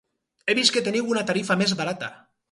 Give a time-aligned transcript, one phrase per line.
[0.47, 2.09] He vist que teniu una tarifa més barata.